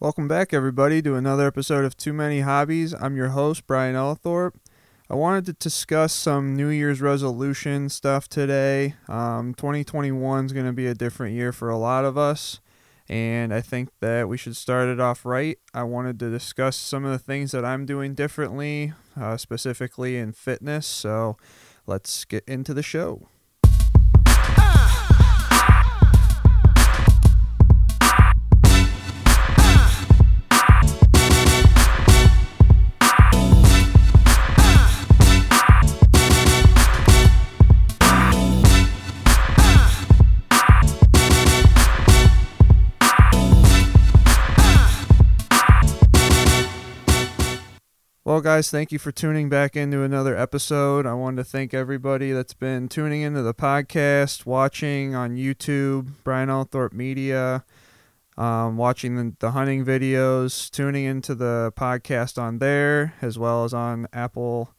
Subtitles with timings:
[0.00, 2.94] Welcome back, everybody, to another episode of Too Many Hobbies.
[2.94, 4.54] I'm your host, Brian Ellithorpe.
[5.10, 8.94] I wanted to discuss some New Year's resolution stuff today.
[9.08, 12.60] Um, 2021 is going to be a different year for a lot of us,
[13.08, 15.58] and I think that we should start it off right.
[15.74, 20.30] I wanted to discuss some of the things that I'm doing differently, uh, specifically in
[20.30, 20.86] fitness.
[20.86, 21.36] So
[21.88, 23.26] let's get into the show.
[48.38, 51.06] Well, guys, thank you for tuning back into another episode.
[51.06, 56.48] I wanted to thank everybody that's been tuning into the podcast, watching on YouTube, Brian
[56.48, 57.64] Althorpe Media,
[58.36, 63.74] um, watching the, the hunting videos, tuning into the podcast on there, as well as
[63.74, 64.72] on Apple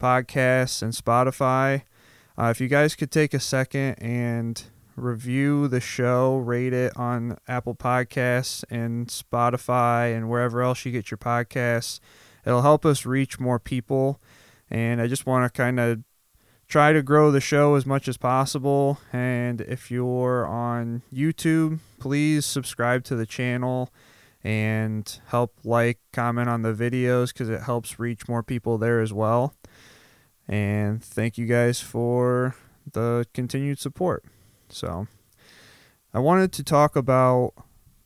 [0.00, 1.82] Podcasts and Spotify.
[2.36, 4.64] Uh, if you guys could take a second and
[4.96, 11.12] review the show, rate it on Apple Podcasts and Spotify and wherever else you get
[11.12, 12.00] your podcasts
[12.46, 14.20] it'll help us reach more people.
[14.70, 16.02] And I just want to kind of
[16.68, 18.98] try to grow the show as much as possible.
[19.12, 23.90] And if you're on YouTube, please subscribe to the channel
[24.42, 29.12] and help like, comment on the videos because it helps reach more people there as
[29.12, 29.54] well.
[30.46, 32.54] And thank you guys for
[32.92, 34.24] the continued support.
[34.68, 35.06] So,
[36.12, 37.54] I wanted to talk about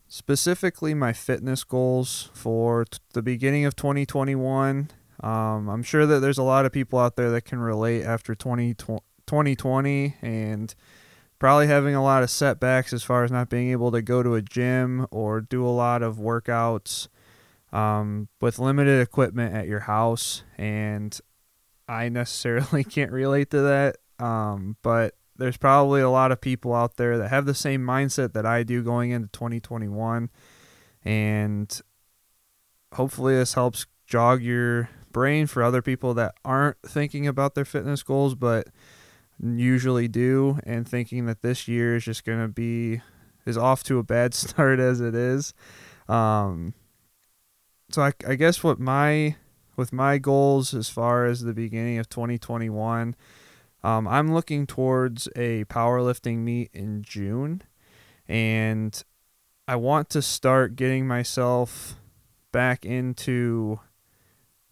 [0.09, 4.91] specifically my fitness goals for t- the beginning of 2021.
[5.21, 8.35] Um, I'm sure that there's a lot of people out there that can relate after
[8.35, 10.75] 20, 2020 and
[11.39, 14.35] probably having a lot of setbacks as far as not being able to go to
[14.35, 17.09] a gym or do a lot of workouts
[17.73, 20.43] um, with limited equipment at your house.
[20.57, 21.19] And
[21.89, 23.97] I necessarily can't relate to that.
[24.19, 28.33] Um, but there's probably a lot of people out there that have the same mindset
[28.33, 30.31] that I do going into 2021.
[31.05, 31.81] And
[32.93, 38.03] hopefully, this helps jog your brain for other people that aren't thinking about their fitness
[38.03, 38.69] goals, but
[39.41, 43.01] usually do, and thinking that this year is just going to be
[43.47, 45.55] is off to a bad start as it is.
[46.09, 46.75] Um,
[47.91, 49.37] so I, I guess what my
[49.77, 53.15] with my goals as far as the beginning of 2021
[53.85, 57.63] um, I'm looking towards a powerlifting meet in June,
[58.27, 59.03] and
[59.67, 61.97] I want to start getting myself
[62.53, 63.81] back into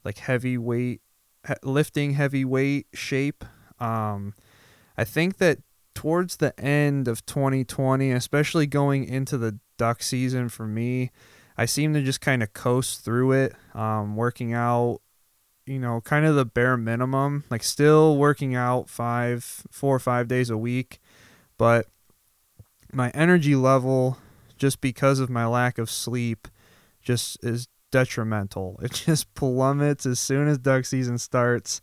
[0.04, 1.02] like heavyweight
[1.62, 3.44] lifting heavy weight shape.
[3.78, 4.34] Um,
[4.96, 5.58] I think that
[5.94, 11.10] towards the end of 2020, especially going into the duck season for me,
[11.56, 15.00] I seem to just kind of coast through it, um, working out
[15.66, 20.28] you know, kind of the bare minimum, like still working out five, four or five
[20.28, 21.00] days a week,
[21.58, 21.86] but
[22.92, 24.18] my energy level,
[24.56, 26.48] just because of my lack of sleep,
[27.02, 28.78] just is detrimental.
[28.82, 31.80] It just plummets as soon as duck season starts,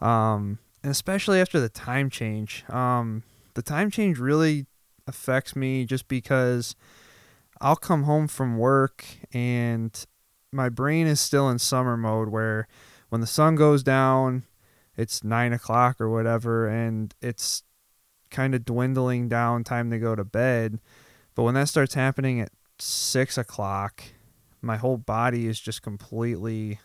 [0.00, 2.64] um, and especially after the time change.
[2.68, 3.22] Um,
[3.54, 4.66] the time change really
[5.06, 6.74] affects me just because
[7.60, 9.92] I'll come home from work and
[10.52, 12.66] my brain is still in summer mode where
[13.10, 14.44] when the sun goes down,
[14.96, 17.64] it's nine o'clock or whatever, and it's
[18.30, 20.78] kind of dwindling down, time to go to bed.
[21.34, 24.02] But when that starts happening at six o'clock,
[24.62, 26.80] my whole body is just completely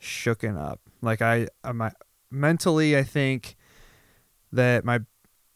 [0.00, 0.80] shooken up.
[1.00, 1.92] Like I, my
[2.30, 3.56] mentally, I think
[4.52, 5.00] that my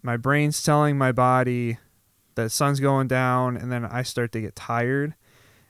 [0.02, 1.78] my brain's telling my body
[2.36, 5.14] that sun's going down, and then I start to get tired,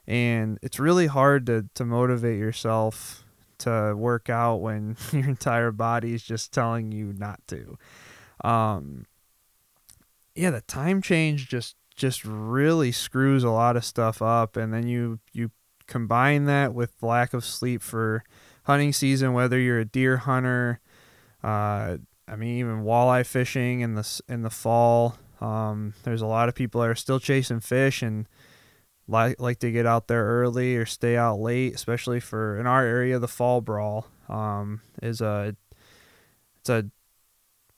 [0.07, 3.24] and it's really hard to to motivate yourself
[3.65, 7.77] to work out when your entire body is just telling you not to.
[8.43, 9.07] Um,
[10.35, 14.87] yeah, the time change just just really screws a lot of stuff up, and then
[14.87, 15.51] you you
[15.87, 18.25] combine that with lack of sleep for
[18.65, 20.81] hunting season, whether you're a deer hunter,
[21.43, 25.19] uh, I mean even walleye fishing in the in the fall.
[25.41, 28.27] Um, there's a lot of people that are still chasing fish and
[29.07, 32.85] like like to get out there early or stay out late, especially for in our
[32.85, 35.57] area the fall brawl um, is a
[36.61, 36.87] it's a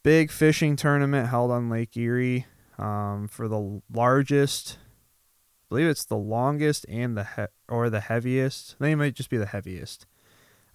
[0.03, 2.47] big fishing tournament held on Lake Erie
[2.79, 4.79] um, for the largest.
[4.79, 8.77] I believe it's the longest and the he- or the heaviest.
[8.81, 10.07] It might just be the heaviest.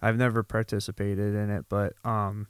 [0.02, 2.48] I've never participated in it, but um,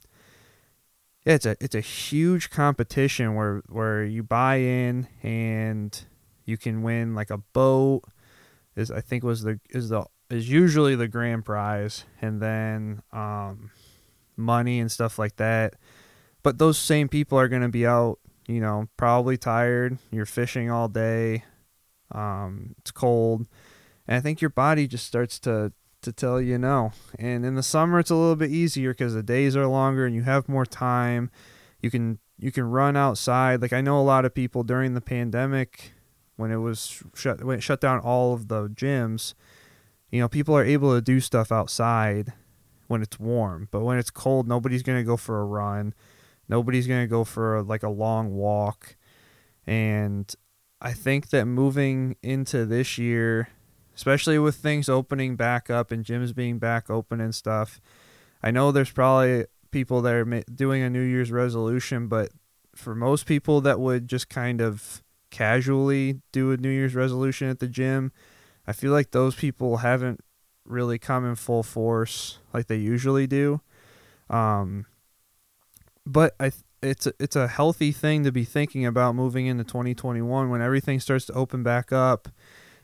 [1.25, 6.05] yeah, it's a it's a huge competition where where you buy in and
[6.45, 8.01] you can win like a boat,
[8.75, 13.71] is I think was the is the is usually the grand prize, and then um,
[14.35, 15.75] money and stuff like that.
[16.41, 19.97] But those same people are going to be out, you know, probably tired.
[20.11, 21.45] You're fishing all day.
[22.11, 23.47] Um, it's cold,
[24.07, 25.71] and I think your body just starts to
[26.03, 26.91] to tell you no.
[27.17, 30.13] And in the summer, it's a little bit easier because the days are longer and
[30.13, 31.31] you have more time.
[31.81, 33.61] You can you can run outside.
[33.61, 35.93] Like I know a lot of people during the pandemic,
[36.35, 39.33] when it was shut when it shut down all of the gyms.
[40.11, 42.33] You know, people are able to do stuff outside
[42.87, 45.93] when it's warm, but when it's cold, nobody's gonna go for a run.
[46.47, 48.95] Nobody's gonna go for a, like a long walk,
[49.65, 50.33] and
[50.81, 53.49] I think that moving into this year
[53.95, 57.79] especially with things opening back up and gyms being back open and stuff.
[58.41, 62.31] I know there's probably people that are doing a New Year's resolution, but
[62.75, 65.02] for most people that would just kind of
[65.33, 68.11] casually do a New Year's resolution at the gym,
[68.65, 70.21] I feel like those people haven't
[70.63, 73.59] really come in full force like they usually do.
[74.29, 74.85] Um,
[76.05, 76.51] but I
[76.81, 80.99] it's a, it's a healthy thing to be thinking about moving into 2021 when everything
[80.99, 82.27] starts to open back up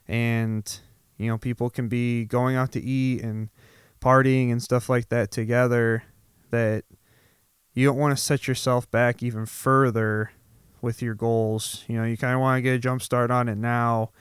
[0.08, 0.80] and
[1.18, 3.50] you know, people can be going out to eat and
[4.02, 6.04] partying and stuff like that together
[6.50, 6.86] that
[7.74, 10.32] you don't want to set yourself back even further
[10.82, 11.84] with your goals.
[11.88, 14.12] You know, you kind of want to get a jump start on it now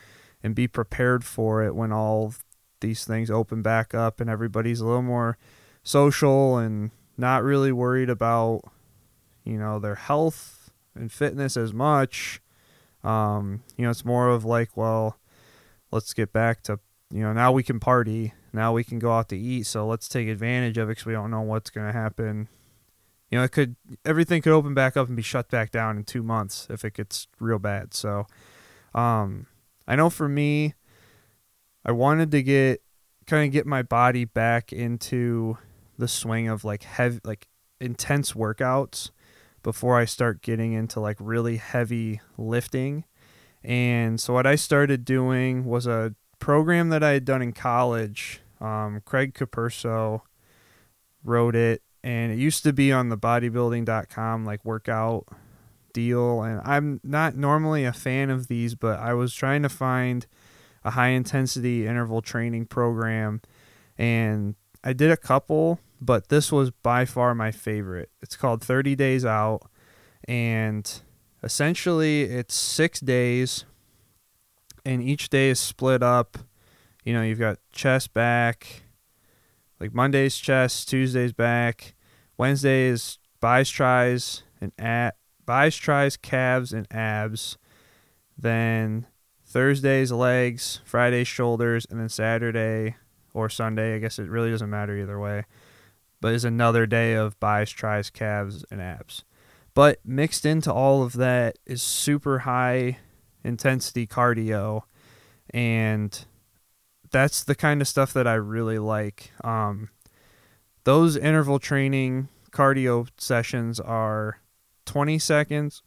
[0.42, 2.34] and be prepared for it when all
[2.80, 5.36] these things open back up and everybody's a little more
[5.82, 8.62] social and not really worried about,
[9.44, 12.40] you know, their health and fitness as much.
[13.02, 15.18] Um, you know, it's more of like, well,
[15.90, 16.78] let's get back to
[17.10, 18.34] you know, now we can party.
[18.52, 19.66] Now we can go out to eat.
[19.66, 22.48] So let's take advantage of it because we don't know what's going to happen.
[23.30, 26.04] You know, it could everything could open back up and be shut back down in
[26.04, 27.94] two months if it gets real bad.
[27.94, 28.26] So,
[28.94, 29.46] um,
[29.86, 30.74] I know for me,
[31.84, 32.82] I wanted to get
[33.26, 35.58] kind of get my body back into
[35.98, 37.48] the swing of like heavy, like
[37.80, 39.10] intense workouts
[39.62, 43.04] before I start getting into like really heavy lifting.
[43.62, 48.40] And so what I started doing was a program that I had done in college.
[48.60, 50.22] Um, Craig Capurso
[51.24, 55.26] wrote it, and it used to be on the bodybuilding.com like workout
[55.92, 56.42] deal.
[56.42, 60.26] And I'm not normally a fan of these, but I was trying to find
[60.84, 63.42] a high intensity interval training program,
[63.96, 68.10] and I did a couple, but this was by far my favorite.
[68.22, 69.68] It's called 30 Days Out,
[70.26, 71.02] and
[71.42, 73.64] essentially it's six days
[74.84, 76.38] and each day is split up.
[77.04, 78.82] You know, you've got chest, back,
[79.80, 81.94] like Monday's chest, Tuesday's back,
[82.36, 85.16] Wednesday is bis, tries, and at
[85.46, 87.58] bis, tries, calves, and abs.
[88.36, 89.06] Then
[89.44, 92.96] Thursday's legs, Friday's shoulders, and then Saturday
[93.32, 95.44] or Sunday, I guess it really doesn't matter either way,
[96.20, 99.24] but is another day of bis, tries, calves, and abs.
[99.74, 102.98] But mixed into all of that is super high
[103.44, 104.82] intensity cardio
[105.50, 106.26] and
[107.10, 109.32] that's the kind of stuff that I really like.
[109.44, 109.90] Um,
[110.84, 114.40] those interval training cardio sessions are
[114.86, 115.82] 20 seconds,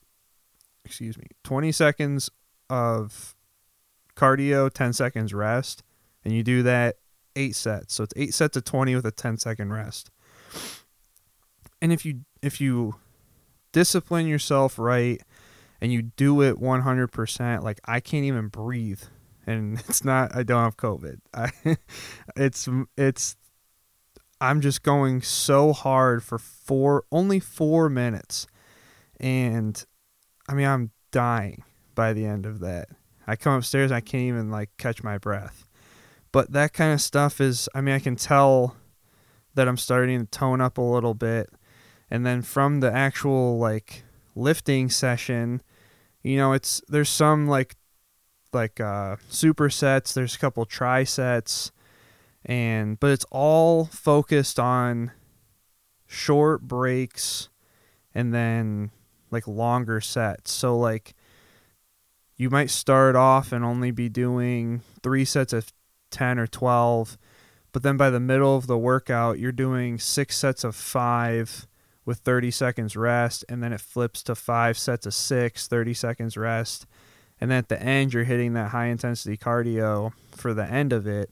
[0.86, 2.30] excuse me, 20 seconds
[2.70, 3.36] of
[4.16, 5.84] cardio, 10 seconds rest,
[6.24, 6.98] and you do that
[7.36, 7.94] eight sets.
[7.94, 10.12] So it's eight sets of 20 with a 10 second rest.
[11.82, 12.96] And if you if you
[13.72, 15.22] discipline yourself right
[15.80, 19.02] and you do it 100%, like I can't even breathe.
[19.46, 21.20] And it's not I don't have COVID.
[21.34, 21.52] I
[22.36, 22.68] it's
[22.98, 23.36] it's
[24.40, 28.48] I'm just going so hard for four only 4 minutes.
[29.20, 29.84] And
[30.50, 32.90] I mean, I'm dying by the end of that.
[33.28, 35.66] I come upstairs, I can't even like catch my breath.
[36.32, 38.76] But that kind of stuff is I mean, I can tell
[39.54, 41.50] that I'm starting to tone up a little bit.
[42.10, 44.04] And then from the actual like
[44.36, 45.62] lifting session,
[46.24, 47.76] you know, it's there's some like
[48.54, 51.72] like uh supersets, there's a couple trisets
[52.46, 55.12] and but it's all focused on
[56.08, 57.50] short breaks
[58.14, 58.92] and then
[59.30, 60.52] like longer sets.
[60.52, 61.14] So like
[62.36, 65.72] you might start off and only be doing 3 sets of
[66.10, 67.18] 10 or 12,
[67.72, 71.68] but then by the middle of the workout you're doing 6 sets of 5
[72.06, 76.36] with 30 seconds rest, and then it flips to five sets of six, 30 seconds
[76.36, 76.86] rest.
[77.42, 81.32] And at the end, you're hitting that high intensity cardio for the end of it.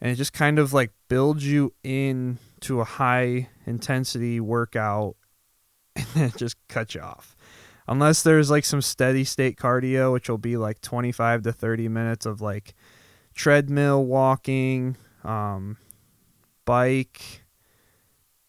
[0.00, 5.16] And it just kind of like builds you in to a high intensity workout
[5.96, 7.34] and then just cuts you off.
[7.88, 12.26] Unless there's like some steady state cardio, which will be like 25 to 30 minutes
[12.26, 12.74] of like
[13.34, 15.78] treadmill walking, um,
[16.66, 17.42] bike,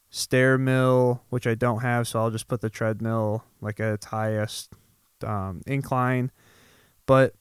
[0.09, 4.05] stair mill, which I don't have, so I'll just put the treadmill like at its
[4.07, 4.73] highest
[5.23, 6.31] um, incline.
[7.11, 7.33] But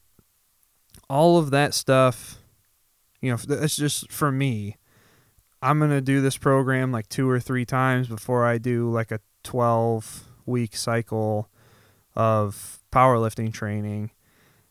[1.08, 2.40] all of that stuff,
[3.20, 4.78] you know, that's just for me.
[5.62, 9.12] I'm going to do this program like two or three times before I do like
[9.12, 11.48] a 12 week cycle
[12.16, 14.10] of powerlifting training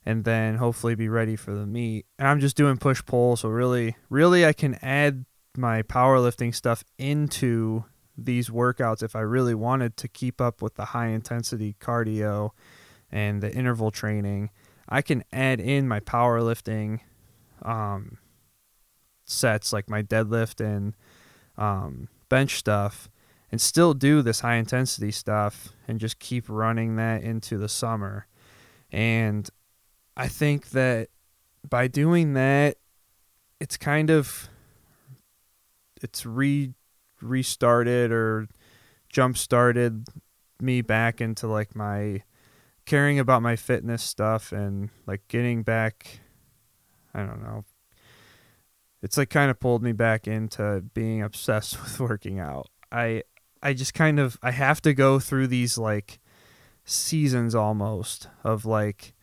[0.05, 2.05] and then hopefully be ready for the meet.
[2.17, 5.23] And I'm just doing push pull, so really really I can add
[5.55, 7.85] my powerlifting stuff into
[8.17, 12.49] these workouts if I really wanted to keep up with the high intensity cardio
[13.09, 14.49] and the interval training.
[14.89, 17.01] I can add in my powerlifting
[17.61, 18.17] um,
[19.23, 20.95] sets like my deadlift and
[21.57, 23.09] um, bench stuff
[23.51, 28.27] and still do this high intensity stuff and just keep running that into the summer.
[28.91, 29.49] And
[30.17, 31.09] I think that
[31.67, 32.77] by doing that,
[33.59, 34.49] it's kind of
[36.01, 36.73] it's re
[37.21, 38.47] restarted or
[39.09, 40.07] jump started
[40.61, 42.23] me back into like my
[42.89, 46.19] caring about my fitness stuff and like getting back
[47.13, 47.63] I don't know
[49.01, 52.67] it's like kind of pulled me back into being obsessed with working out.
[52.91, 53.23] I
[53.61, 56.19] I just kind of I have to go through these like
[56.85, 59.13] seasons almost of like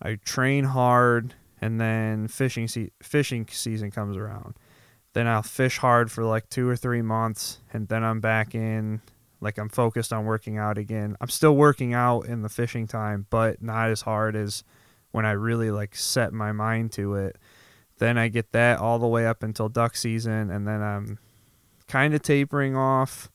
[0.00, 4.56] I train hard and then fishing se- fishing season comes around.
[5.12, 9.02] Then I'll fish hard for like 2 or 3 months and then I'm back in
[9.42, 11.16] like I'm focused on working out again.
[11.20, 14.62] I'm still working out in the fishing time, but not as hard as
[15.10, 17.36] when I really like set my mind to it.
[17.98, 21.18] Then I get that all the way up until duck season and then I'm
[21.88, 23.30] kind of tapering off.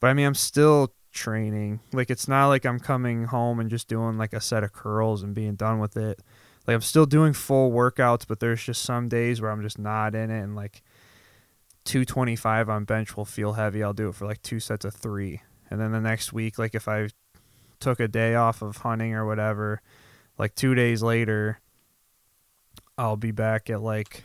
[0.00, 1.80] But I mean, I'm still training.
[1.92, 5.24] Like it's not like I'm coming home and just doing like a set of curls
[5.24, 6.20] and being done with it.
[6.68, 10.14] Like I'm still doing full workouts, but there's just some days where I'm just not
[10.14, 10.82] in it and like
[11.84, 13.82] 225 on bench will feel heavy.
[13.82, 15.40] I'll do it for like two sets of 3.
[15.70, 17.08] And then the next week like if I
[17.78, 19.80] took a day off of hunting or whatever,
[20.38, 21.60] like 2 days later
[22.98, 24.24] I'll be back at like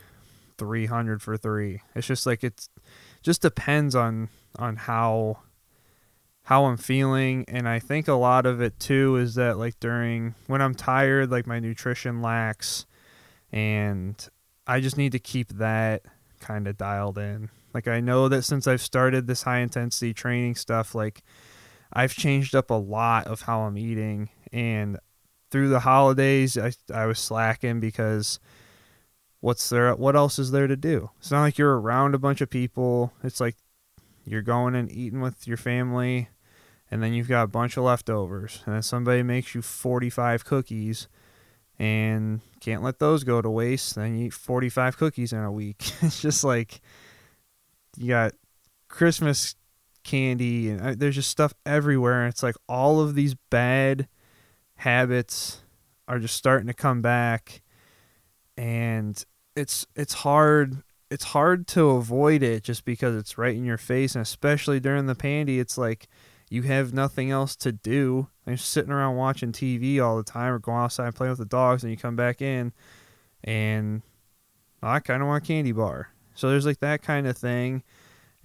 [0.57, 1.81] 300 for 3.
[1.95, 2.69] It's just like it's
[3.23, 5.39] just depends on on how
[6.43, 10.35] how I'm feeling and I think a lot of it too is that like during
[10.45, 12.85] when I'm tired like my nutrition lacks
[13.51, 14.15] and
[14.67, 16.03] I just need to keep that
[16.39, 17.49] kind of dialed in.
[17.73, 21.23] Like I know that since I've started this high intensity training stuff like
[21.91, 24.97] I've changed up a lot of how I'm eating and
[25.51, 28.39] through the holidays I I was slacking because
[29.41, 31.09] what's there what else is there to do?
[31.19, 33.13] It's not like you're around a bunch of people.
[33.23, 33.57] It's like
[34.23, 36.29] you're going and eating with your family
[36.89, 41.07] and then you've got a bunch of leftovers, and then somebody makes you 45 cookies
[41.79, 43.95] and can't let those go to waste.
[43.95, 45.91] Then you eat 45 cookies in a week.
[46.01, 46.81] it's just like
[47.97, 48.33] you got
[48.87, 49.55] Christmas
[50.03, 52.23] candy, and uh, there's just stuff everywhere.
[52.23, 54.07] And it's like all of these bad
[54.75, 55.61] habits
[56.07, 57.61] are just starting to come back,
[58.57, 59.23] and
[59.55, 60.83] it's it's hard.
[61.11, 65.05] It's hard to avoid it just because it's right in your face, and especially during
[65.05, 66.07] the pandy, it's like
[66.55, 68.29] you have nothing else to do.
[68.47, 71.45] You're sitting around watching TV all the time or going outside and playing with the
[71.45, 72.71] dogs, and you come back in
[73.43, 74.01] and
[74.81, 76.09] I kind of want a candy bar.
[76.33, 77.83] So there's like that kind of thing.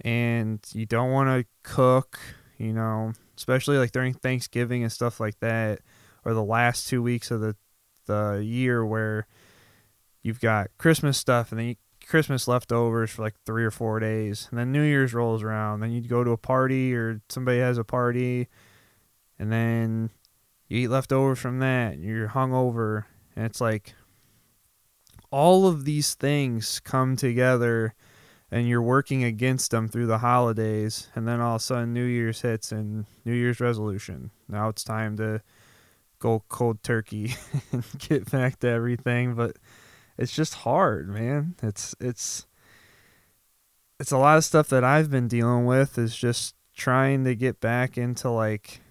[0.01, 2.19] And you don't want to cook,
[2.57, 5.79] you know, especially like during Thanksgiving and stuff like that,
[6.25, 7.55] or the last two weeks of the,
[8.07, 9.25] the year where
[10.21, 11.75] you've got Christmas stuff and then you
[12.11, 15.79] Christmas leftovers for like three or four days, and then New Year's rolls around.
[15.79, 18.49] Then you go to a party or somebody has a party,
[19.39, 20.09] and then
[20.67, 21.93] you eat leftovers from that.
[21.93, 23.93] And you're hungover, and it's like
[25.31, 27.93] all of these things come together,
[28.51, 32.03] and you're working against them through the holidays, and then all of a sudden New
[32.03, 34.31] Year's hits and New Year's resolution.
[34.49, 35.41] Now it's time to
[36.19, 37.35] go cold turkey
[37.71, 39.55] and get back to everything, but
[40.17, 41.55] it's just hard, man.
[41.61, 42.45] It's it's
[43.99, 47.59] it's a lot of stuff that I've been dealing with is just trying to get
[47.59, 48.81] back into like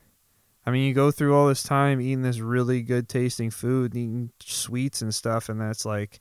[0.67, 4.31] I mean, you go through all this time eating this really good tasting food, eating
[4.41, 6.21] sweets and stuff, and that's like,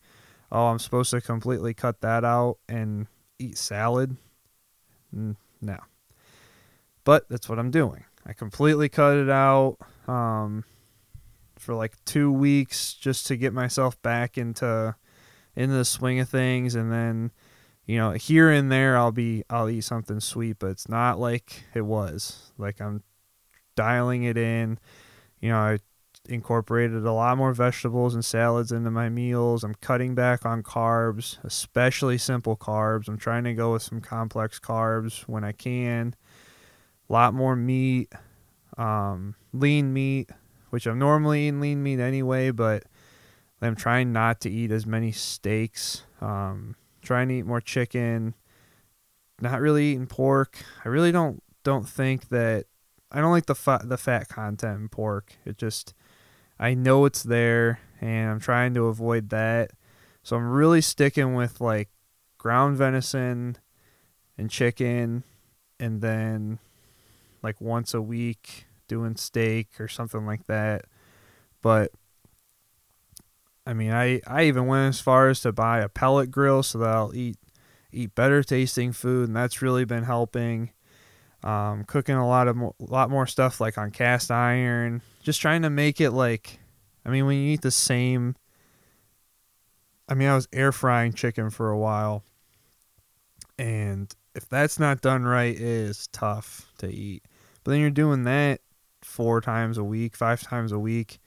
[0.51, 4.15] oh, I'm supposed to completely cut that out and eat salad.
[5.12, 5.77] No.
[7.03, 8.06] But that's what I'm doing.
[8.25, 9.77] I completely cut it out.
[10.08, 10.63] Um,
[11.60, 14.96] for like two weeks just to get myself back into
[15.56, 17.32] into the swing of things and then
[17.86, 21.63] you know here and there I'll be I'll eat something sweet but it's not like
[21.74, 23.04] it was like I'm
[23.75, 24.80] dialing it in
[25.39, 25.80] you know I
[26.30, 29.63] incorporated a lot more vegetables and salads into my meals.
[29.63, 33.08] I'm cutting back on carbs, especially simple carbs.
[33.08, 36.16] I'm trying to go with some complex carbs when I can.
[37.10, 38.13] A lot more meat,
[38.78, 40.30] um, lean meat,
[40.70, 42.84] which I'm normally eating lean meat anyway, but
[43.62, 46.04] I'm trying not to eat as many steaks.
[46.22, 48.36] Um, trying to eat more chicken.
[49.42, 50.58] Not really eating pork.
[50.84, 52.66] I really don't don't think that
[53.12, 55.34] I don't like the fat the fat content in pork.
[55.46, 55.94] It just
[56.60, 59.72] I know it's there and I'm trying to avoid that.
[60.24, 61.90] So I'm really sticking with like
[62.38, 63.58] ground venison
[64.38, 65.24] and chicken
[65.80, 66.60] and then
[67.42, 70.84] like once a week doing steak or something like that.
[71.62, 71.91] But
[73.65, 76.79] I mean, I, I even went as far as to buy a pellet grill so
[76.79, 77.38] that I'll eat
[77.91, 80.72] eat better tasting food, and that's really been helping.
[81.43, 85.62] Um, cooking a lot of mo- lot more stuff like on cast iron, just trying
[85.62, 86.60] to make it like,
[87.05, 88.36] I mean, when you eat the same.
[90.08, 92.24] I mean, I was air frying chicken for a while,
[93.60, 97.24] and if that's not done right, it is tough to eat.
[97.63, 98.62] But then you're doing that
[99.20, 101.20] four times a week, five times a week,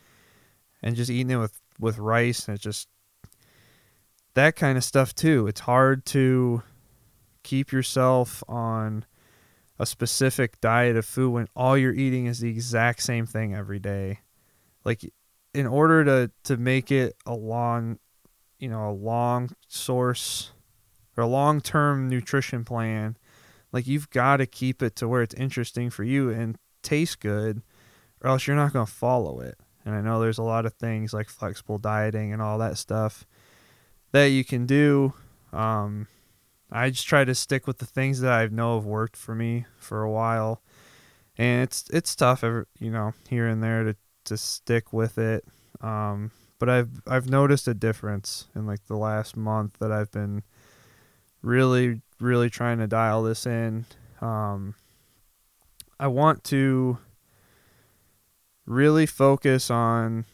[0.82, 2.88] and just eating it with with rice, and it's just
[4.32, 5.46] that kind of stuff too.
[5.46, 6.62] It's hard to
[7.42, 9.04] keep yourself on
[9.78, 13.78] a specific diet of food when all you're eating is the exact same thing every
[13.78, 14.20] day.
[14.86, 15.12] Like
[15.52, 17.98] in order to to make it a long,
[18.58, 20.52] you know, a long source
[21.14, 23.18] or a long-term nutrition plan,
[23.70, 27.60] like you've got to keep it to where it's interesting for you and taste good
[28.22, 29.58] or else you're not going to follow it.
[29.84, 33.26] And I know there's a lot of things like flexible dieting and all that stuff
[34.12, 35.12] that you can do.
[35.52, 36.06] Um,
[36.70, 39.66] I just try to stick with the things that I know have worked for me
[39.76, 40.62] for a while,
[41.36, 45.44] and it's it's tough, every, you know, here and there to to stick with it.
[45.82, 50.44] Um, but I've I've noticed a difference in like the last month that I've been
[51.42, 53.84] really really trying to dial this in.
[54.22, 54.74] Um,
[56.00, 56.98] I want to
[58.66, 60.24] really focus on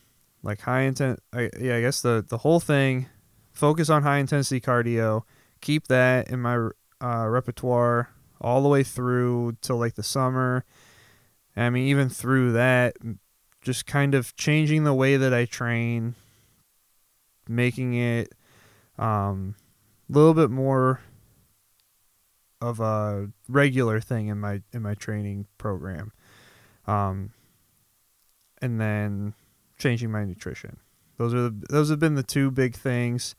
[0.43, 1.21] like high intent.
[1.33, 3.07] I, yeah, I guess the the whole thing.
[3.53, 5.23] Focus on high intensity cardio.
[5.61, 6.69] Keep that in my
[7.03, 8.11] uh, repertoire
[8.41, 10.65] all the way through till like the summer.
[11.57, 12.95] I mean, even through that,
[13.63, 16.15] just kind of changing the way that I train,
[17.49, 18.33] making it
[18.97, 19.57] um,
[20.09, 21.01] a little bit more
[22.61, 26.13] of a regular thing in my in my training program.
[26.87, 27.31] Um,
[28.61, 29.35] and then
[29.79, 30.79] changing my nutrition.
[31.17, 33.35] Those are the, those have been the two big things,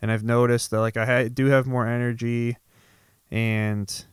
[0.00, 2.56] and I've noticed that like I ha- do have more energy,
[3.30, 4.04] and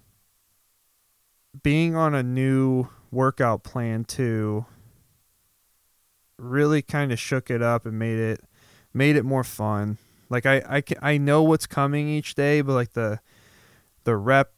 [1.63, 4.65] being on a new workout plan too
[6.37, 8.41] really kind of shook it up and made it
[8.93, 9.97] made it more fun.
[10.29, 13.19] Like I I I know what's coming each day, but like the
[14.03, 14.51] the rep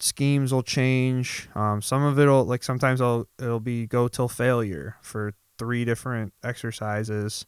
[0.00, 1.48] schemes will change.
[1.54, 6.32] Um, some of it'll like sometimes I'll it'll be go till failure for three different
[6.42, 7.46] exercises,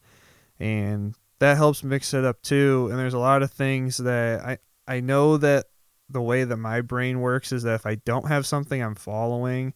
[0.59, 2.89] and that helps mix it up too.
[2.91, 5.67] And there's a lot of things that I I know that
[6.09, 9.75] the way that my brain works is that if I don't have something I'm following,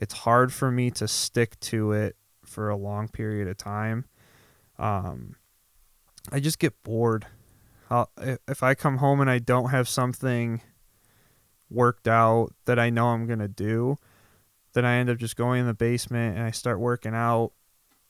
[0.00, 4.06] it's hard for me to stick to it for a long period of time.
[4.78, 5.36] Um,
[6.32, 7.26] I just get bored.
[7.90, 8.10] I'll,
[8.48, 10.60] if I come home and I don't have something
[11.70, 13.98] worked out that I know I'm going to do,
[14.72, 17.52] then I end up just going in the basement and I start working out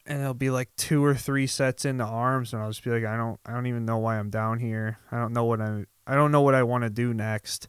[0.07, 3.05] and it'll be like two or three sets into arms and I'll just be like
[3.05, 4.99] I don't I don't even know why I'm down here.
[5.13, 7.69] I don't know what I I don't know what I want to do next.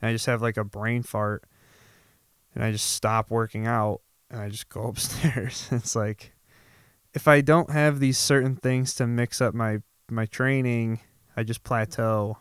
[0.00, 1.44] And I just have like a brain fart
[2.54, 5.68] and I just stop working out and I just go upstairs.
[5.72, 6.34] it's like
[7.14, 9.78] if I don't have these certain things to mix up my
[10.10, 11.00] my training,
[11.36, 12.38] I just plateau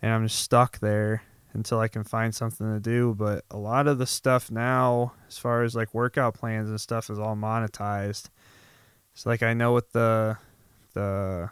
[0.00, 3.14] and I'm just stuck there until I can find something to do.
[3.14, 7.10] But a lot of the stuff now, as far as like workout plans and stuff,
[7.10, 8.28] is all monetized.
[9.14, 10.38] So like I know what the
[10.94, 11.50] the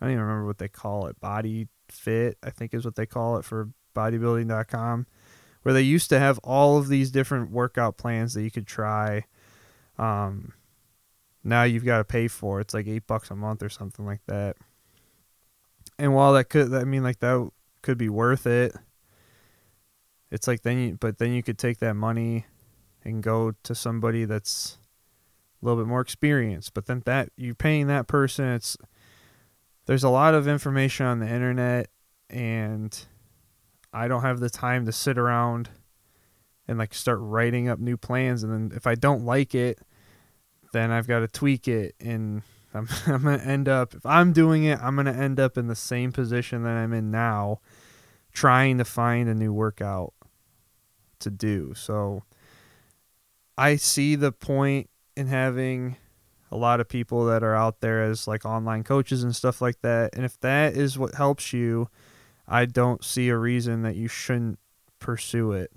[0.00, 1.20] I don't even remember what they call it.
[1.20, 5.06] Body Fit, I think is what they call it for bodybuilding.com,
[5.62, 9.24] where they used to have all of these different workout plans that you could try.
[9.98, 10.52] Um,
[11.42, 12.62] now you've got to pay for it.
[12.62, 14.56] It's like eight bucks a month or something like that.
[15.98, 17.50] And while that could, I mean, like that
[17.86, 18.74] could be worth it.
[20.30, 22.44] It's like then you, but then you could take that money
[23.04, 24.76] and go to somebody that's
[25.62, 26.74] a little bit more experienced.
[26.74, 28.76] But then that you're paying that person, it's
[29.86, 31.90] there's a lot of information on the internet,
[32.28, 33.06] and
[33.92, 35.70] I don't have the time to sit around
[36.66, 38.42] and like start writing up new plans.
[38.42, 39.78] And then if I don't like it,
[40.72, 42.42] then I've got to tweak it and
[42.76, 45.56] I'm, I'm going to end up, if I'm doing it, I'm going to end up
[45.56, 47.60] in the same position that I'm in now,
[48.36, 50.12] trying to find a new workout
[51.18, 51.72] to do.
[51.74, 52.22] So
[53.56, 55.96] I see the point in having
[56.52, 59.80] a lot of people that are out there as like online coaches and stuff like
[59.80, 60.14] that.
[60.14, 61.88] And if that is what helps you,
[62.46, 64.58] I don't see a reason that you shouldn't
[64.98, 65.72] pursue it.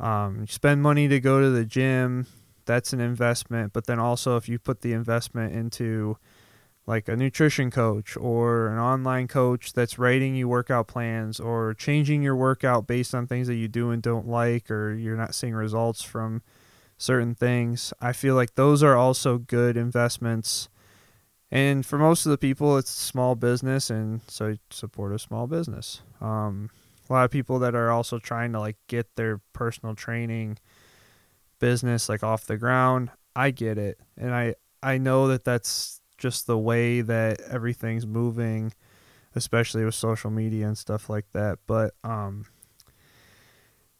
[0.00, 2.26] Um, you spend money to go to the gym,
[2.66, 3.72] that's an investment.
[3.72, 6.18] But then also, if you put the investment into
[6.86, 12.22] like a nutrition coach or an online coach that's writing you workout plans or changing
[12.22, 15.54] your workout based on things that you do and don't like or you're not seeing
[15.54, 16.42] results from
[16.98, 17.92] certain things.
[18.00, 20.68] I feel like those are also good investments.
[21.50, 26.02] And for most of the people, it's small business, and so support a small business.
[26.20, 26.70] Um,
[27.08, 30.58] a lot of people that are also trying to like get their personal training
[31.60, 33.10] business like off the ground.
[33.36, 38.72] I get it, and I I know that that's just the way that everything's moving,
[39.34, 41.58] especially with social media and stuff like that.
[41.66, 42.46] But um,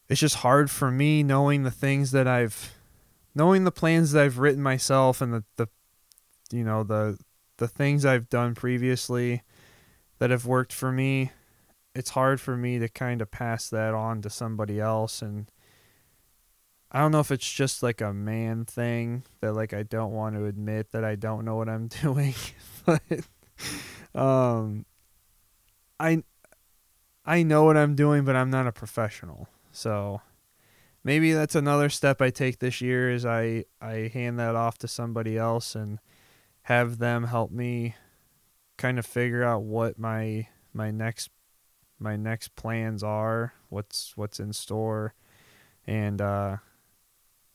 [0.08, 2.74] it's just hard for me knowing the things that I've
[3.34, 5.68] knowing the plans that I've written myself and the, the
[6.52, 7.18] you know the
[7.58, 9.42] the things I've done previously
[10.18, 11.32] that have worked for me,
[11.94, 15.48] it's hard for me to kind of pass that on to somebody else and
[16.94, 20.36] I don't know if it's just like a man thing that like I don't want
[20.36, 22.34] to admit that I don't know what I'm doing,
[22.86, 23.02] but
[24.14, 24.86] um
[25.98, 26.22] I
[27.26, 29.48] I know what I'm doing, but I'm not a professional.
[29.72, 30.22] So
[31.02, 34.88] maybe that's another step I take this year is I I hand that off to
[34.88, 35.98] somebody else and
[36.62, 37.96] have them help me
[38.76, 41.30] kind of figure out what my my next
[41.98, 45.14] my next plans are, what's what's in store
[45.88, 46.58] and uh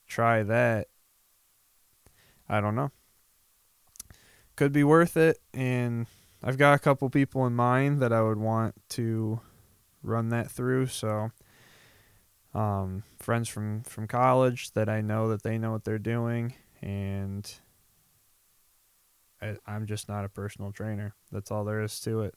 [0.09, 0.87] try that.
[2.49, 2.91] I don't know.
[4.57, 6.07] Could be worth it and
[6.43, 9.41] I've got a couple people in mind that I would want to
[10.01, 11.31] run that through, so
[12.53, 17.51] um, friends from from college that I know that they know what they're doing, and
[19.41, 21.13] I, I'm just not a personal trainer.
[21.31, 22.35] That's all there is to it.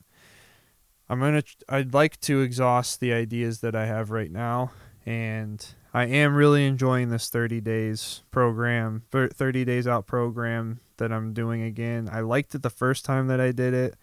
[1.08, 1.44] I'm gonna.
[1.68, 4.72] I'd like to exhaust the ideas that I have right now,
[5.04, 11.32] and I am really enjoying this 30 days program, 30 days out program that I'm
[11.32, 12.08] doing again.
[12.10, 13.96] I liked it the first time that I did it,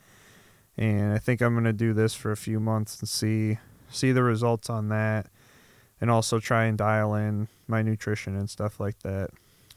[0.78, 3.58] and I think I'm gonna do this for a few months and see
[3.90, 5.28] see the results on that
[6.02, 9.32] and also try and dial in my nutrition and stuff like that.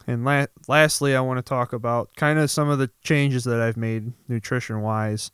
[0.07, 3.61] And la- lastly, I want to talk about kind of some of the changes that
[3.61, 5.31] I've made nutrition wise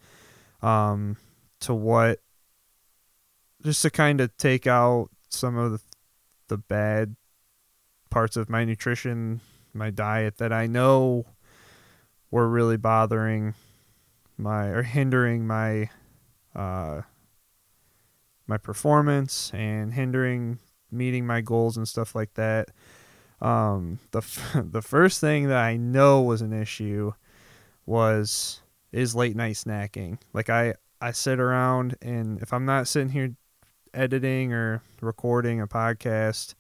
[0.63, 1.17] um,
[1.61, 2.21] to what,
[3.63, 5.83] just to kind of take out some of
[6.49, 7.15] the, bad
[8.11, 9.41] parts of my nutrition,
[9.75, 11.27] my diet that I know
[12.31, 13.55] were really bothering
[14.39, 15.91] my or hindering my
[16.55, 17.03] uh,
[18.47, 20.59] my performance and hindering
[20.91, 22.71] meeting my goals and stuff like that.
[23.41, 27.13] Um, the f- the first thing that I know was an issue
[27.87, 30.19] was is late night snacking.
[30.33, 33.37] Like I I sit around and if I'm not sitting here
[33.95, 36.55] editing or recording a podcast,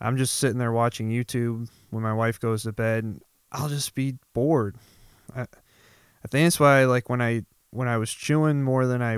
[0.00, 3.94] I'm just sitting there watching YouTube when my wife goes to bed and I'll just
[3.94, 4.76] be bored.
[5.34, 9.16] I, I think that's why like when I when I was chewing more than I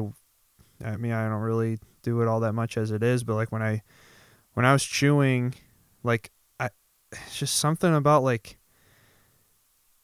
[0.85, 3.53] I mean I don't really do it all that much as it is, but like
[3.53, 3.83] when I
[4.55, 5.55] when I was chewing,
[6.03, 6.71] like I,
[7.13, 8.59] it's just something about like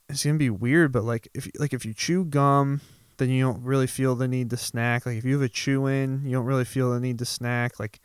[0.09, 2.81] it's gonna be weird, but like if like if you chew gum,
[3.19, 5.07] then you don't really feel the need to snack.
[5.07, 7.79] Like if you have a chew in, you don't really feel the need to snack.
[7.79, 8.01] Like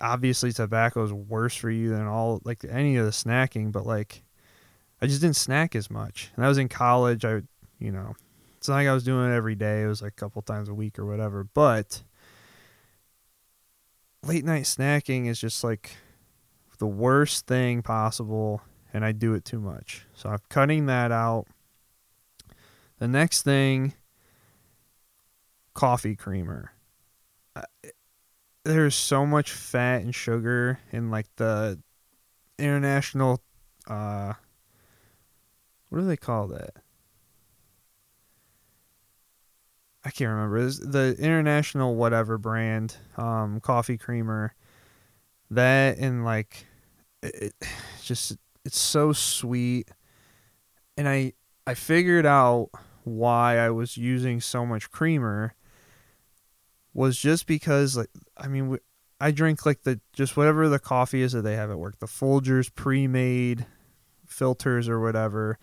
[0.00, 4.22] obviously tobacco is worse for you than all like any of the snacking, but like
[5.00, 6.30] I just didn't snack as much.
[6.36, 7.24] And I was in college.
[7.24, 7.42] I
[7.78, 8.14] you know
[8.56, 9.82] it's not like I was doing it every day.
[9.82, 11.44] It was like a couple times a week or whatever.
[11.44, 12.02] But
[14.26, 15.96] late night snacking is just like
[16.78, 20.06] the worst thing possible and I do it too much.
[20.14, 21.46] So I'm cutting that out.
[23.04, 23.92] The next thing
[25.74, 26.72] coffee creamer.
[28.64, 31.82] there's so much fat and sugar in like the
[32.58, 33.42] international
[33.86, 34.32] uh
[35.90, 36.76] what do they call that?
[40.02, 40.66] I can't remember.
[40.66, 44.54] It's the international whatever brand um, coffee creamer.
[45.50, 46.64] That and like
[47.22, 47.68] it, it
[48.02, 49.90] just it's so sweet,
[50.96, 51.34] and I
[51.66, 52.70] I figured out
[53.04, 55.54] why I was using so much creamer
[56.92, 58.78] was just because like I mean
[59.20, 62.06] I drink like the just whatever the coffee is that they have at work the
[62.06, 63.66] Folgers pre-made
[64.26, 65.58] filters or whatever.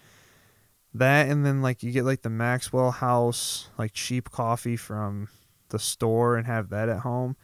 [0.94, 5.30] That and then like you get like the Maxwell House like cheap coffee from
[5.70, 7.38] the store and have that at home.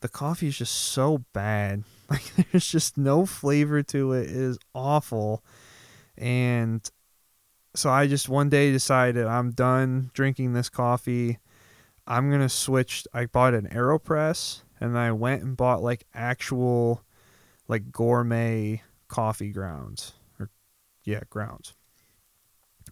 [0.00, 1.84] The coffee is just so bad.
[2.10, 4.22] Like there's just no flavor to it.
[4.22, 5.44] It is awful.
[6.18, 6.82] And
[7.74, 11.38] so I just one day decided I'm done drinking this coffee.
[12.06, 17.04] I'm to switch I bought an AeroPress and I went and bought like actual
[17.68, 20.50] like gourmet coffee grounds or
[21.04, 21.74] yeah, grounds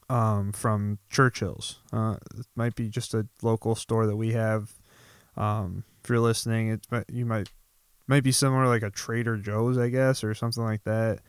[0.08, 1.80] um, from Churchill's.
[1.92, 4.72] Uh, it might be just a local store that we have.
[5.36, 7.50] Um, if you're listening, it you might
[8.06, 11.20] might be similar like a Trader Joe's, I guess, or something like that.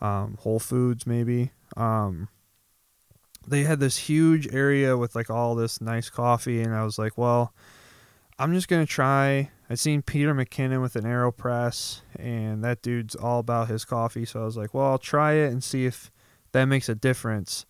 [0.00, 1.50] Um, Whole Foods maybe.
[1.76, 2.28] Um,
[3.46, 7.16] they had this huge area with like all this nice coffee, and I was like,
[7.16, 7.52] well,
[8.38, 9.50] I'm just gonna try.
[9.70, 14.24] I'd seen Peter McKinnon with an Aeropress, and that dude's all about his coffee.
[14.24, 16.10] So I was like, well, I'll try it and see if
[16.52, 17.66] that makes a difference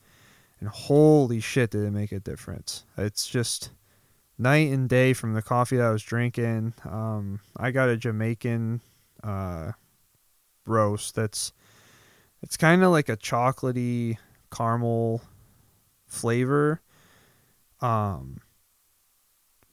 [0.62, 3.70] and holy shit did it make a difference it's just
[4.38, 8.80] night and day from the coffee that i was drinking um, i got a jamaican
[9.24, 9.72] uh,
[10.64, 11.52] roast that's
[12.42, 14.16] it's kind of like a chocolatey
[14.52, 15.20] caramel
[16.12, 16.80] flavor
[17.80, 18.38] um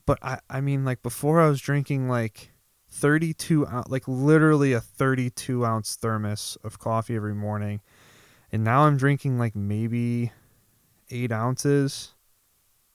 [0.06, 2.52] but i i mean like before i was drinking like
[2.92, 7.82] 32 ounce, like literally a 32 ounce thermos of coffee every morning
[8.52, 10.32] and now i'm drinking like maybe
[11.12, 12.14] eight ounces.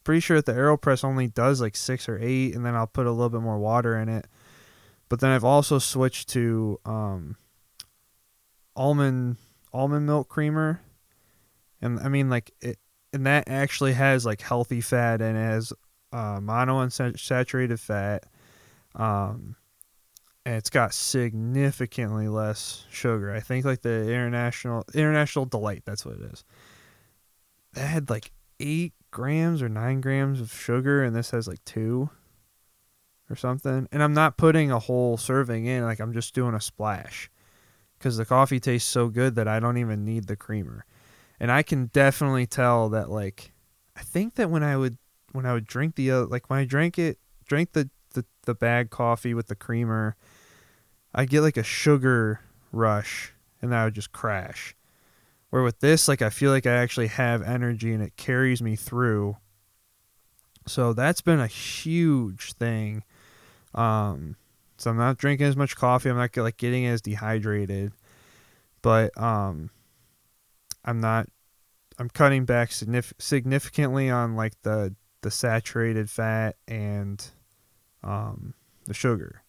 [0.03, 3.07] Pretty sure that the AeroPress only does like six or eight, and then I'll put
[3.07, 4.27] a little bit more water in it.
[5.09, 7.37] But then I've also switched to um,
[8.77, 9.37] almond
[9.73, 10.81] almond milk creamer,
[11.81, 12.79] and I mean like it,
[13.15, 15.73] and that actually has like healthy fat and has
[16.13, 18.27] uh, monounsaturated fat.
[18.95, 19.57] Um,
[20.45, 23.33] and it's got significantly less sugar.
[23.33, 25.85] I think like the international international delight.
[25.87, 26.45] That's what it is
[27.75, 32.11] that had like eight grams or nine grams of sugar, and this has like two
[33.31, 33.89] or something.
[33.93, 37.31] And I'm not putting a whole serving in, like I'm just doing a splash
[37.99, 40.85] because the coffee tastes so good that I don't even need the creamer.
[41.41, 43.53] And I can definitely tell that, like,
[43.97, 44.99] I think that when I would
[45.33, 48.55] when I would drink the uh, like when I drank it, drank the the the
[48.55, 50.17] bag coffee with the creamer,
[51.15, 52.41] I'd get like a sugar
[52.73, 54.75] rush, and then I would just crash.
[55.51, 58.75] Where with this, like I feel like I actually have energy and it carries me
[58.75, 59.37] through.
[60.67, 63.05] So that's been a huge thing.
[63.75, 64.37] Um,
[64.77, 66.11] so I'm not drinking as much coffee.
[66.11, 67.93] I'm not like getting as dehydrated,
[68.83, 69.71] but um,
[70.85, 71.29] I'm not.
[71.99, 77.25] I'm cutting back signif- significantly on like the the saturated fat and
[78.03, 78.55] um,
[78.87, 79.43] the sugar.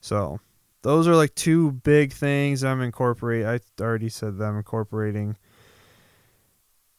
[0.00, 0.40] So
[0.82, 3.46] those are like two big things I'm incorporating.
[3.46, 5.36] I already said that I'm incorporating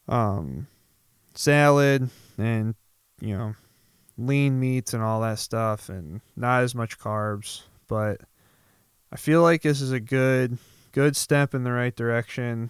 [0.07, 0.67] um,
[1.35, 2.75] salad and
[3.21, 3.55] you know
[4.17, 7.63] lean meats and all that stuff, and not as much carbs.
[7.87, 8.21] But
[9.11, 10.57] I feel like this is a good
[10.91, 12.69] good step in the right direction.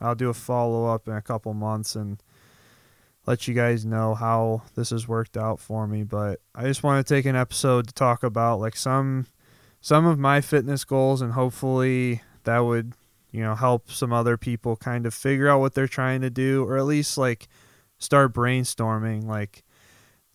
[0.00, 2.22] I'll do a follow up in a couple months and
[3.26, 6.02] let you guys know how this has worked out for me.
[6.02, 9.26] But I just want to take an episode to talk about like some
[9.84, 12.94] some of my fitness goals and hopefully that would
[13.30, 16.64] you know help some other people kind of figure out what they're trying to do
[16.64, 17.48] or at least like
[17.98, 19.62] start brainstorming like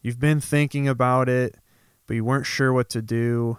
[0.04, 1.56] you've been thinking about it
[2.06, 3.58] but you weren't sure what to do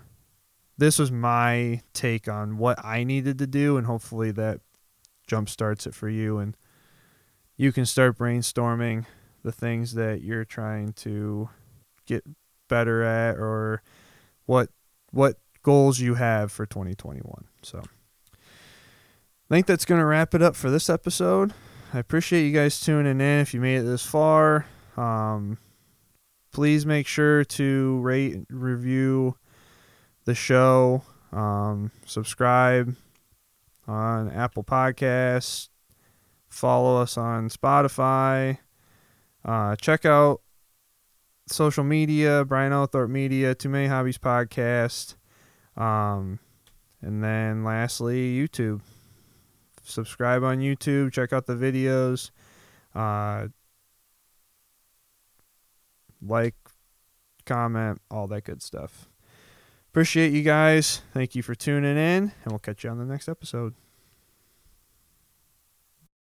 [0.79, 4.61] this was my take on what i needed to do and hopefully that
[5.31, 6.57] jump starts it for you and
[7.57, 9.07] you can start brainstorming
[9.45, 11.49] the things that you're trying to
[12.05, 12.25] get
[12.69, 13.81] better at or
[14.47, 14.71] what
[15.13, 17.45] what goals you have for 2021.
[17.63, 17.81] So
[18.33, 21.53] I think that's going to wrap it up for this episode.
[21.95, 23.41] I appreciate you guys tuning in.
[23.41, 24.67] If you made it this far,
[24.97, 25.59] um,
[26.51, 29.37] please make sure to rate, review
[30.25, 32.97] the show, um, subscribe
[33.91, 35.69] on Apple Podcasts,
[36.49, 38.59] follow us on Spotify,
[39.45, 40.43] uh, check out
[41.47, 45.17] social media, Brian Althorpe Media, Too Many Hobbies Podcast.
[45.77, 46.39] Um,
[47.03, 48.81] and then lastly, YouTube.
[49.83, 51.13] Subscribe on YouTube.
[51.13, 52.31] Check out the videos.
[52.95, 53.49] Uh,
[56.23, 56.55] like,
[57.47, 59.09] comment, all that good stuff.
[59.89, 61.03] Appreciate you guys.
[61.13, 63.80] Thank you for tuning in, and we'll catch you on the next episode.